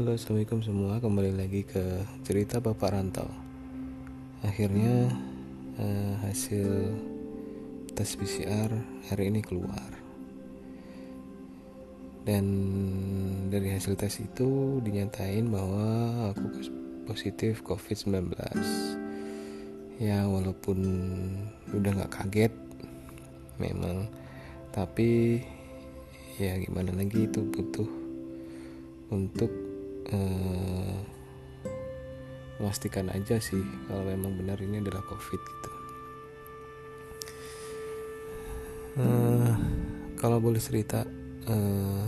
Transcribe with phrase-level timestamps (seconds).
[0.00, 0.96] Halo assalamualaikum semua.
[0.96, 1.84] Kembali lagi ke
[2.24, 3.28] cerita bapak rantau.
[4.40, 5.12] Akhirnya
[5.76, 6.96] eh, hasil
[7.92, 8.72] tes PCR
[9.12, 9.92] hari ini keluar.
[12.24, 12.48] Dan
[13.52, 15.84] dari hasil tes itu dinyatain bahwa
[16.32, 16.48] aku
[17.04, 18.32] positif COVID-19
[20.00, 20.80] Ya walaupun
[21.76, 22.56] udah gak kaget
[23.60, 24.08] memang.
[24.72, 25.44] Tapi
[26.40, 27.90] ya gimana lagi itu butuh
[29.12, 29.69] untuk
[30.14, 30.98] uh,
[32.60, 35.70] memastikan aja sih kalau memang benar ini adalah covid gitu.
[39.00, 39.54] Uh,
[40.20, 41.06] kalau boleh cerita
[41.48, 42.04] uh,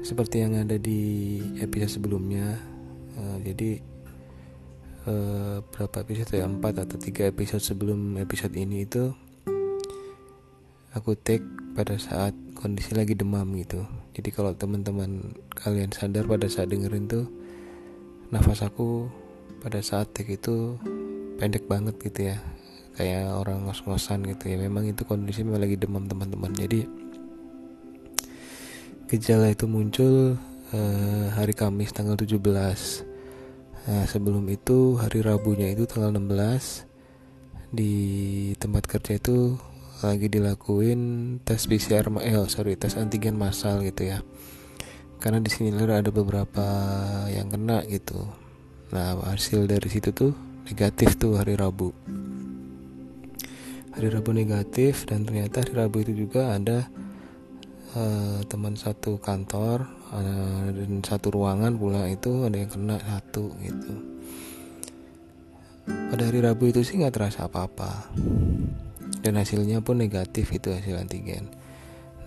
[0.00, 2.56] seperti yang ada di episode sebelumnya
[3.18, 3.80] uh, jadi
[5.08, 6.46] uh, berapa episode ya?
[6.46, 9.10] 4 atau 3 episode sebelum episode ini itu
[10.94, 11.44] aku take
[11.74, 13.86] pada saat kondisi lagi demam gitu
[14.20, 17.24] jadi kalau teman-teman kalian sadar pada saat dengerin tuh
[18.28, 19.08] nafas aku
[19.64, 20.76] pada saat take itu
[21.40, 22.36] pendek banget gitu ya.
[23.00, 24.60] Kayak orang ngos-ngosan gitu ya.
[24.60, 26.52] Memang itu kondisi memang lagi demam teman-teman.
[26.52, 26.84] Jadi
[29.08, 30.36] gejala itu muncul
[30.76, 32.36] uh, hari Kamis tanggal 17
[33.80, 36.86] nah sebelum itu hari Rabunya itu tanggal 16
[37.72, 37.94] di
[38.60, 39.56] tempat kerja itu
[40.00, 41.00] lagi dilakuin
[41.44, 44.24] tes PCR eh sorry tes antigen massal gitu ya.
[45.20, 46.64] Karena di sini ada beberapa
[47.28, 48.24] yang kena gitu.
[48.96, 50.32] Nah hasil dari situ tuh
[50.64, 51.92] negatif tuh hari Rabu.
[53.92, 56.88] Hari Rabu negatif dan ternyata hari Rabu itu juga ada
[57.92, 59.84] uh, teman satu kantor
[60.16, 63.92] uh, dan satu ruangan pula itu ada yang kena satu gitu.
[65.84, 68.08] Pada hari Rabu itu sih nggak terasa apa-apa
[69.20, 71.52] dan hasilnya pun negatif itu hasil antigen.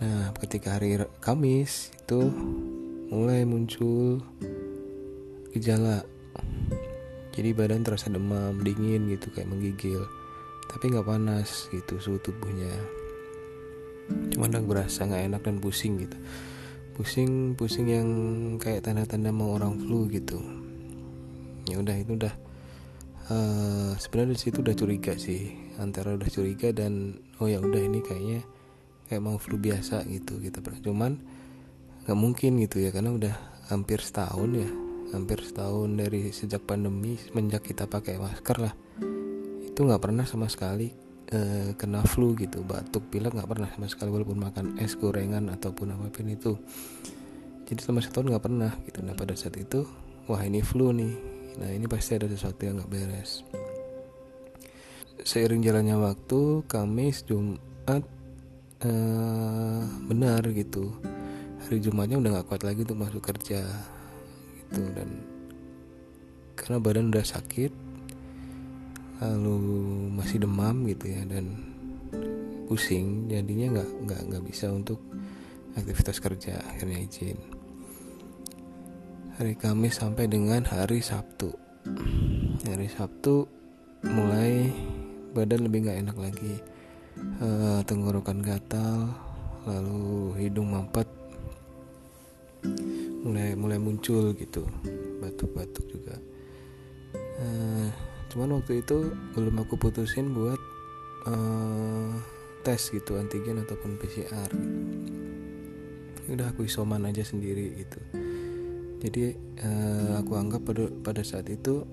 [0.02, 2.30] Nah ketika hari Kamis itu
[3.10, 4.22] mulai muncul
[5.54, 6.06] gejala.
[7.34, 10.06] Jadi badan terasa demam dingin gitu kayak menggigil.
[10.70, 12.74] Tapi nggak panas gitu suhu tubuhnya.
[14.34, 16.18] Cuma udah berasa nggak enak dan pusing gitu.
[16.94, 18.10] Pusing pusing yang
[18.62, 20.38] kayak tanda-tanda mau orang flu gitu.
[21.66, 22.34] Ya udah itu udah
[23.30, 28.00] uh, sebenarnya di situ udah curiga sih antara udah curiga dan oh ya udah ini
[28.04, 28.42] kayaknya
[29.08, 30.60] kayak mau flu biasa gitu gitu.
[30.90, 31.22] cuman
[32.04, 33.36] nggak mungkin gitu ya karena udah
[33.72, 34.70] hampir setahun ya
[35.14, 38.74] hampir setahun dari sejak pandemi semenjak kita pakai masker lah.
[39.62, 40.90] Itu nggak pernah sama sekali
[41.30, 42.66] uh, kena flu gitu.
[42.66, 46.58] Batuk pilek nggak pernah sama sekali walaupun makan es gorengan ataupun apa pun itu.
[47.70, 49.00] Jadi selama setahun nggak pernah gitu.
[49.06, 49.86] Nah pada saat itu
[50.26, 53.46] wah ini flu nih nah ini pasti ada sesuatu yang nggak beres.
[55.24, 58.04] Seiring jalannya waktu Kamis Jumat
[58.84, 60.92] uh, benar gitu.
[61.64, 63.64] Hari Jumatnya udah nggak kuat lagi untuk masuk kerja
[64.60, 64.82] gitu.
[64.92, 65.34] Dan
[66.58, 67.72] karena badan udah sakit
[69.24, 69.60] lalu
[70.12, 71.56] masih demam gitu ya dan
[72.68, 75.00] pusing jadinya nggak nggak nggak bisa untuk
[75.80, 77.38] aktivitas kerja akhirnya izin
[79.34, 81.50] hari Kamis sampai dengan hari Sabtu.
[82.70, 83.50] Hari Sabtu
[84.06, 84.70] mulai
[85.34, 86.56] badan lebih nggak enak lagi.
[87.42, 89.10] Uh, tenggorokan gatal
[89.66, 91.10] lalu hidung mampet.
[93.26, 94.70] Mulai mulai muncul gitu
[95.18, 96.16] batuk-batuk juga.
[97.42, 97.90] Uh,
[98.30, 100.62] cuman waktu itu belum aku putusin buat
[101.26, 102.14] uh,
[102.62, 104.50] tes gitu antigen ataupun PCR
[106.24, 108.00] udah aku isoman aja sendiri gitu
[109.04, 111.84] jadi uh, aku anggap pada pada saat itu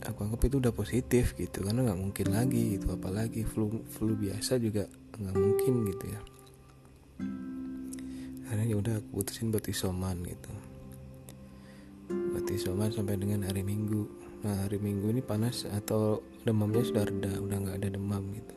[0.00, 4.56] aku anggap itu udah positif gitu karena nggak mungkin lagi itu apalagi flu flu biasa
[4.56, 6.20] juga nggak mungkin gitu ya.
[8.48, 10.52] Karena ya udah aku putusin buat isoman gitu.
[12.32, 14.08] Buat isoman sampai dengan hari minggu.
[14.42, 18.54] Nah hari minggu ini panas atau demamnya sudah reda udah nggak ada demam gitu.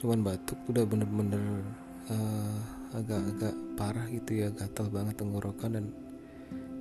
[0.00, 1.44] Cuman batuk udah bener-bener
[2.08, 2.58] uh,
[2.96, 5.84] agak-agak parah gitu ya gatal banget tenggorokan dan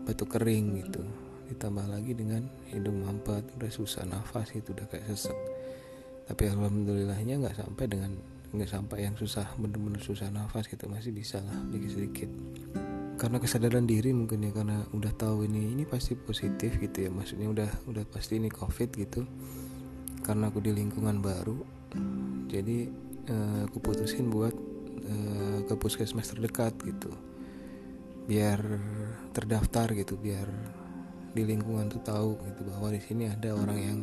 [0.07, 1.03] batuk kering gitu.
[1.51, 5.35] Ditambah lagi dengan hidung mampet udah susah nafas itu udah kayak sesek.
[6.27, 8.11] Tapi alhamdulillahnya nggak sampai dengan
[8.51, 12.27] nggak sampai yang susah bener-bener susah nafas gitu masih bisa lah sedikit-sedikit
[13.15, 17.47] karena kesadaran diri mungkin ya karena udah tahu ini ini pasti positif gitu ya maksudnya
[17.47, 19.23] udah udah pasti ini covid gitu.
[20.21, 21.57] Karena aku di lingkungan baru
[22.51, 22.87] jadi
[23.31, 24.53] uh, aku putusin buat
[25.07, 27.11] uh, ke puskesmas terdekat gitu
[28.29, 28.59] biar
[29.33, 30.45] terdaftar gitu biar
[31.31, 33.99] di lingkungan tuh tahu gitu bahwa di sini ada orang yang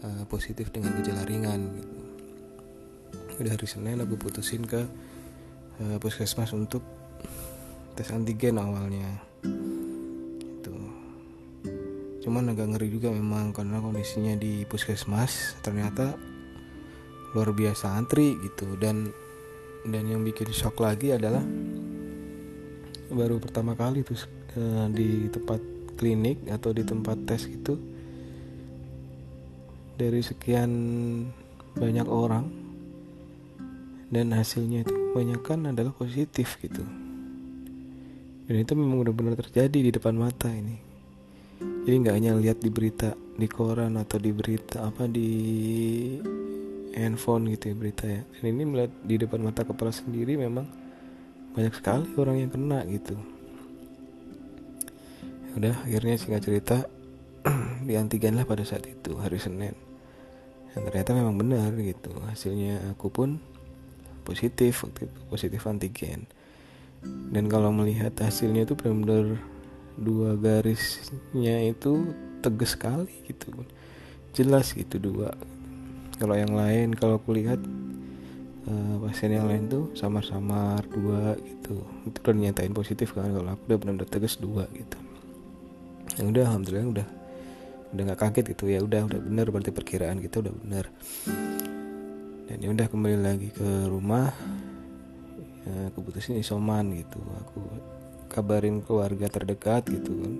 [0.00, 1.98] uh, positif dengan gejala ringan gitu.
[3.40, 4.84] Udah hari Senin aku putusin ke
[5.80, 6.80] uh, puskesmas untuk
[7.96, 9.20] tes antigen awalnya.
[10.60, 10.72] Itu
[12.24, 16.16] cuman agak ngeri juga memang karena kondisinya di puskesmas ternyata
[17.36, 19.12] luar biasa antri gitu dan
[19.86, 21.40] dan yang bikin shock lagi adalah
[23.10, 24.16] baru pertama kali tuh
[24.56, 25.60] uh, di tempat
[25.98, 27.76] klinik atau di tempat tes itu
[30.00, 30.70] dari sekian
[31.76, 32.48] banyak orang
[34.08, 36.82] dan hasilnya itu kebanyakan adalah positif gitu.
[38.50, 40.74] Dan itu memang benar-benar terjadi di depan mata ini.
[41.60, 45.30] Jadi nggak hanya lihat di berita di koran atau di berita apa di
[46.96, 48.22] handphone gitu ya berita ya.
[48.26, 50.79] Dan ini melihat di depan mata kepala sendiri memang
[51.60, 53.20] banyak sekali orang yang kena gitu.
[55.44, 56.88] Ya udah akhirnya singkat cerita
[57.86, 59.76] di antigen lah pada saat itu hari Senin.
[60.72, 63.36] Dan ternyata memang benar gitu hasilnya aku pun
[64.24, 66.24] positif waktu itu positif antigen.
[67.04, 69.36] Dan kalau melihat hasilnya itu benar-benar
[70.00, 72.08] dua garisnya itu
[72.40, 73.52] tegas sekali gitu.
[74.32, 75.36] Jelas gitu dua.
[76.16, 77.60] Kalau yang lain kalau aku lihat
[78.70, 81.82] uh, pasien yang lain tuh samar-samar dua gitu.
[82.06, 84.98] Itu udah nyatain positif kan kalau aku udah benar-benar tegas dua gitu.
[86.22, 87.06] Yang udah alhamdulillah udah
[87.90, 88.70] udah nggak kaget gitu.
[88.70, 90.86] Ya udah udah benar berarti perkiraan kita udah benar
[92.50, 94.34] dan ya udah kembali lagi ke rumah.
[95.62, 97.22] Ya, aku putusin isoman gitu.
[97.46, 97.62] Aku
[98.26, 100.34] kabarin keluarga terdekat gitu kan.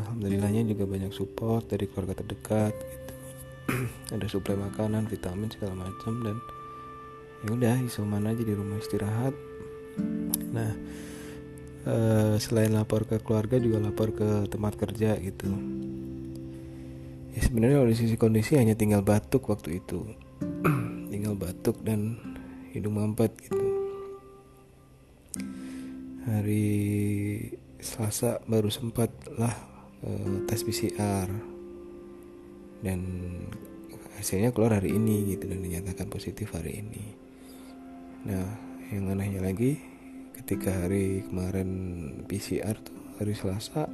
[0.00, 3.14] Alhamdulillahnya juga banyak support dari keluarga terdekat gitu.
[4.16, 6.40] Ada suplai makanan vitamin segala macam dan
[7.42, 9.34] ya udah isoman aja di rumah istirahat.
[10.54, 10.70] Nah
[11.86, 15.50] uh, selain lapor ke keluarga juga lapor ke tempat kerja gitu.
[17.32, 20.04] Ya sebenarnya dari sisi kondisi hanya tinggal batuk waktu itu.
[21.12, 22.20] Tinggal batuk dan
[22.72, 23.68] hidung mampet gitu.
[26.22, 26.66] Hari
[27.82, 29.50] Selasa baru sempat lah
[30.06, 31.26] uh, tes PCR
[32.82, 33.00] dan
[34.22, 37.31] hasilnya keluar hari ini gitu dan dinyatakan positif hari ini
[38.22, 38.46] Nah,
[38.94, 39.82] yang anehnya lagi
[40.38, 41.70] ketika hari kemarin
[42.30, 43.90] PCR tuh hari Selasa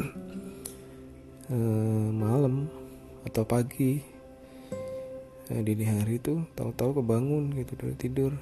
[1.52, 2.72] eh, malam
[3.28, 4.00] atau pagi
[5.52, 8.32] eh, dini hari tuh tahu-tahu kebangun gitu dari tidur.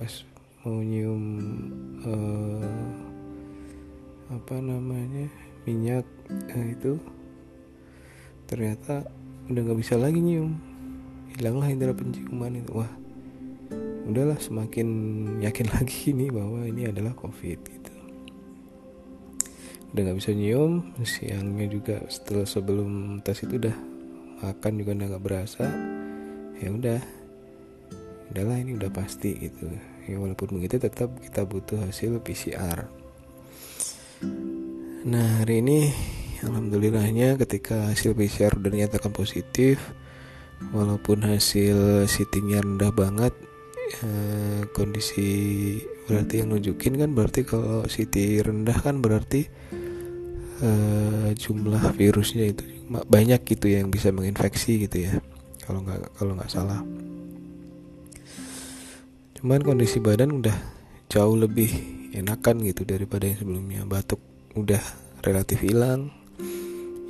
[0.00, 0.24] Pas
[0.64, 1.24] mau nyium
[2.00, 2.72] eh,
[4.32, 5.28] apa namanya
[5.68, 6.08] minyak
[6.48, 6.96] eh, itu
[8.48, 9.04] ternyata
[9.52, 10.56] udah nggak bisa lagi nyium.
[11.36, 12.72] Hilanglah indera penciuman itu.
[12.72, 13.01] Wah
[14.08, 14.88] udahlah semakin
[15.42, 17.94] yakin lagi nih bahwa ini adalah covid gitu.
[19.92, 23.76] Udah nggak bisa nyium siangnya juga setelah sebelum tes itu udah
[24.40, 25.66] makan juga udah nggak berasa.
[26.58, 27.00] Ya udah
[28.32, 29.68] udahlah ini udah pasti gitu.
[30.08, 33.02] Ya walaupun begitu tetap kita butuh hasil PCR
[35.02, 35.90] nah hari ini
[36.46, 39.82] alhamdulillahnya ketika hasil PCR udah dinyatakan positif
[40.70, 43.34] walaupun hasil CT-nya rendah banget
[44.00, 45.28] Eh, kondisi
[46.08, 49.44] berarti yang nunjukin kan berarti kalau CT rendah kan berarti
[50.64, 55.12] uh, jumlah virusnya itu banyak gitu yang bisa menginfeksi gitu ya
[55.68, 56.80] kalau nggak kalau nggak salah.
[59.36, 60.56] Cuman kondisi badan udah
[61.12, 61.70] jauh lebih
[62.16, 63.84] enakan gitu daripada yang sebelumnya.
[63.84, 64.18] Batuk
[64.56, 64.80] udah
[65.20, 66.08] relatif hilang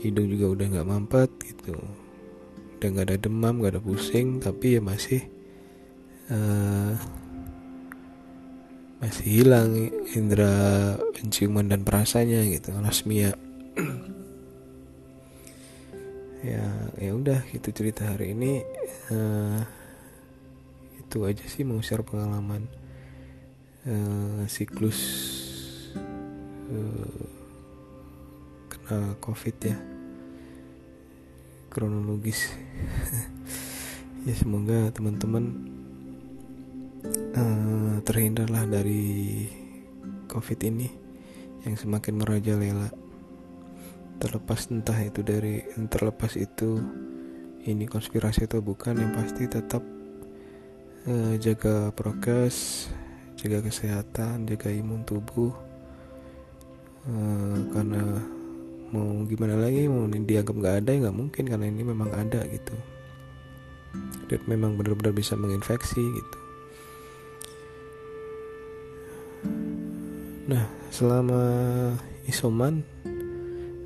[0.02, 1.78] hidung juga udah nggak mampet gitu.
[2.76, 5.41] Udah nggak ada demam nggak ada pusing tapi ya masih
[6.30, 6.94] uh,
[9.02, 13.34] masih hilang indera penciuman dan perasanya gitu anosmia
[16.42, 16.66] ya
[16.98, 18.62] ya udah itu cerita hari ini.
[19.10, 19.62] Uh,
[20.98, 22.66] itu aja sih mau pengalaman
[23.86, 25.00] uh, siklus
[26.70, 27.22] uh,
[28.68, 29.76] kena covid ya.
[31.70, 32.50] Kronologis.
[34.22, 35.71] Ya semoga teman-teman
[37.10, 39.46] uh, terhindarlah dari
[40.30, 40.88] covid ini
[41.62, 42.90] yang semakin merajalela
[44.18, 46.78] terlepas entah itu dari terlepas itu
[47.66, 49.82] ini konspirasi atau bukan yang pasti tetap
[51.06, 52.90] uh, jaga prokes
[53.38, 55.50] jaga kesehatan jaga imun tubuh.
[57.02, 58.02] Uh, karena
[58.94, 62.74] mau gimana lagi mau dianggap nggak ada ya nggak mungkin karena ini memang ada gitu.
[64.30, 66.41] Dan memang benar-benar bisa menginfeksi gitu
[70.42, 71.42] Nah, selama
[72.26, 72.82] isoman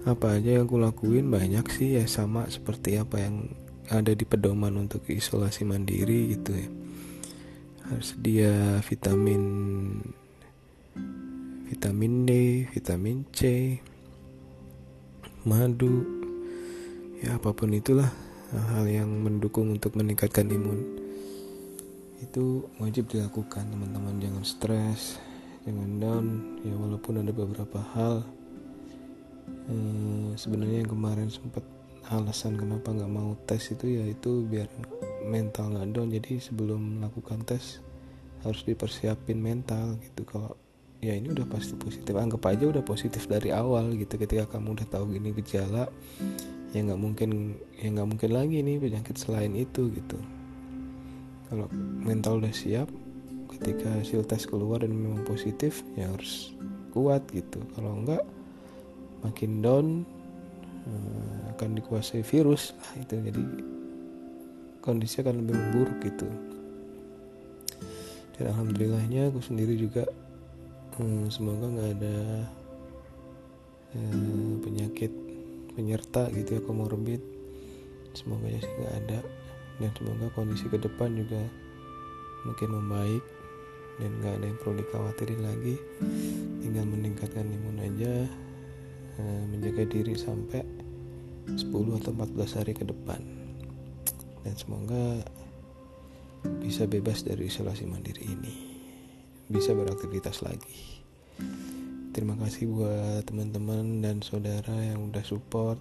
[0.08, 1.28] apa aja yang aku lakuin?
[1.28, 3.52] Banyak sih ya sama seperti apa yang
[3.92, 6.68] ada di pedoman untuk isolasi mandiri gitu ya.
[7.92, 9.42] Harus dia vitamin
[11.68, 12.30] vitamin D,
[12.72, 13.76] vitamin C,
[15.44, 16.08] madu
[17.20, 18.08] ya apa pun itulah
[18.72, 21.04] hal yang mendukung untuk meningkatkan imun.
[22.24, 24.24] Itu wajib dilakukan teman-teman.
[24.24, 25.20] Jangan stres
[25.66, 26.26] jangan down
[26.62, 28.22] ya walaupun ada beberapa hal
[29.66, 31.66] eh, sebenarnya yang kemarin sempat
[32.06, 34.70] alasan kenapa nggak mau tes itu ya itu biar
[35.26, 36.08] mental nggak down.
[36.14, 37.82] Jadi sebelum melakukan tes
[38.46, 40.22] harus dipersiapin mental gitu.
[40.22, 40.54] Kalau
[41.02, 42.14] ya ini udah pasti positif.
[42.14, 44.14] Anggap aja udah positif dari awal gitu.
[44.16, 45.90] Ketika kamu udah tahu gini gejala
[46.74, 50.18] ya nggak mungkin ya nggak mungkin lagi nih penyakit selain itu gitu.
[51.50, 51.66] Kalau
[52.02, 52.90] mental udah siap
[53.56, 56.52] ketika hasil tes keluar dan memang positif ya harus
[56.92, 57.60] kuat gitu.
[57.76, 58.24] Kalau enggak
[59.24, 59.86] makin down
[60.88, 62.76] eh, akan dikuasai virus.
[62.76, 63.44] Lah itu jadi
[64.84, 66.28] kondisi akan lebih memburuk gitu.
[68.36, 70.04] Dan alhamdulillahnya aku sendiri juga
[71.00, 72.16] hmm, semoga nggak ada
[73.96, 75.12] eh, penyakit
[75.76, 77.20] penyerta gitu ya komorbid.
[78.16, 79.20] Semoga sih nggak ada.
[79.76, 81.44] Dan semoga kondisi ke depan juga
[82.48, 83.35] makin membaik
[83.96, 85.76] dan nggak ada yang perlu dikhawatirin lagi.
[86.60, 88.12] Tinggal meningkatkan imun aja
[89.16, 90.60] eh, menjaga diri sampai
[91.48, 91.62] 10
[92.02, 93.20] atau 14 hari ke depan.
[94.44, 95.24] Dan semoga
[96.60, 98.54] bisa bebas dari isolasi mandiri ini.
[99.48, 101.00] Bisa beraktivitas lagi.
[102.12, 105.76] Terima kasih buat teman-teman dan saudara yang udah support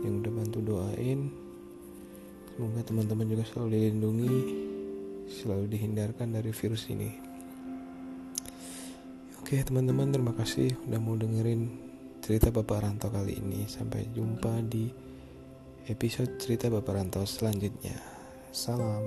[0.00, 1.28] yang udah bantu doain.
[2.54, 4.36] Semoga teman-teman juga selalu dilindungi
[5.30, 7.10] selalu dihindarkan dari virus ini.
[9.40, 11.70] Oke teman-teman terima kasih udah mau dengerin
[12.20, 13.66] cerita Bapak Rantau kali ini.
[13.70, 14.90] Sampai jumpa di
[15.86, 17.96] episode cerita Bapak Rantau selanjutnya.
[18.50, 19.06] Salam